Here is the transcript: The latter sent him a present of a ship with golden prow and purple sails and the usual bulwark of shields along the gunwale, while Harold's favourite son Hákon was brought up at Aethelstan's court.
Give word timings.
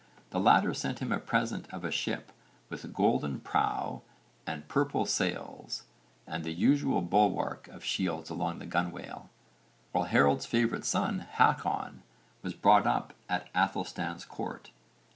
The 0.31 0.39
latter 0.39 0.73
sent 0.73 0.97
him 0.97 1.11
a 1.11 1.19
present 1.19 1.71
of 1.71 1.83
a 1.85 1.91
ship 1.91 2.31
with 2.71 2.91
golden 2.91 3.39
prow 3.39 4.01
and 4.47 4.67
purple 4.67 5.05
sails 5.05 5.83
and 6.25 6.43
the 6.43 6.51
usual 6.53 7.03
bulwark 7.03 7.67
of 7.67 7.83
shields 7.85 8.31
along 8.31 8.57
the 8.57 8.65
gunwale, 8.65 9.29
while 9.91 10.05
Harold's 10.05 10.47
favourite 10.47 10.85
son 10.85 11.27
Hákon 11.35 11.99
was 12.41 12.55
brought 12.55 12.87
up 12.87 13.13
at 13.29 13.53
Aethelstan's 13.53 14.25
court. 14.25 14.71